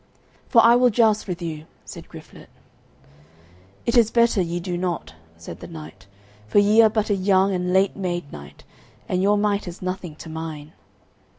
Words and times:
"For 0.49 0.63
I 0.63 0.75
will 0.75 0.89
joust 0.89 1.27
with 1.27 1.43
you," 1.43 1.67
said 1.85 2.09
Griflet. 2.09 2.49
"It 3.85 3.95
is 3.95 4.09
better 4.09 4.41
ye 4.41 4.59
do 4.59 4.75
not," 4.75 5.13
said 5.37 5.59
the 5.59 5.67
knight, 5.67 6.07
"for 6.47 6.57
ye 6.57 6.81
are 6.81 6.89
but 6.89 7.11
a 7.11 7.15
young 7.15 7.53
and 7.53 7.71
late 7.71 7.95
made 7.95 8.31
knight, 8.31 8.63
and 9.07 9.21
your 9.21 9.37
might 9.37 9.67
is 9.67 9.79
nothing 9.79 10.15
to 10.15 10.27
mine." 10.27 10.73